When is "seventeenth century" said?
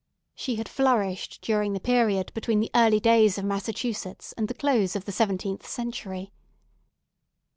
5.11-6.33